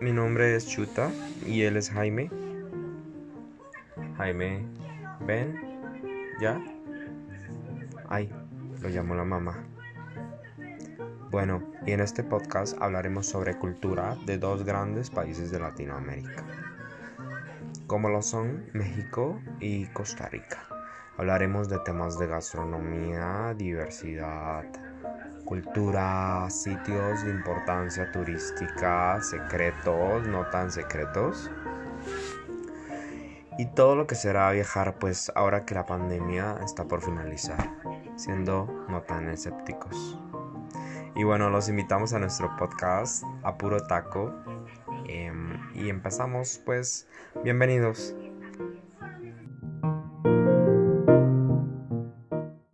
[0.00, 1.10] mi nombre es Chuta
[1.46, 2.30] y él es Jaime.
[4.16, 4.64] Jaime,
[5.26, 5.60] ven,
[6.40, 6.58] ¿ya?
[8.08, 8.30] Ay,
[8.80, 9.62] lo llamó la mamá.
[11.30, 16.44] Bueno, y en este podcast hablaremos sobre cultura de dos grandes países de Latinoamérica,
[17.86, 20.66] como lo son México y Costa Rica.
[21.18, 24.64] Hablaremos de temas de gastronomía, diversidad,
[25.44, 31.50] cultura, sitios de importancia turística, secretos, no tan secretos.
[33.58, 37.70] Y todo lo que será viajar, pues ahora que la pandemia está por finalizar,
[38.16, 40.18] siendo no tan escépticos.
[41.14, 44.32] Y bueno, los invitamos a nuestro podcast, a puro taco.
[45.06, 47.06] Em, y empezamos, pues,
[47.44, 48.14] bienvenidos.